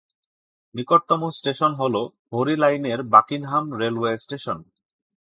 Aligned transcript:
নিকটতম 0.75 1.21
স্টেশন 1.29 1.71
হল 1.75 1.95
হোরি 2.31 2.55
লাইনের 2.55 2.99
বাকিনহাম 3.13 3.65
রেলওয়ে 3.73 4.13
স্টেশন। 4.17 4.57